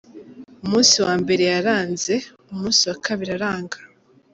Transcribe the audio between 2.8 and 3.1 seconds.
wa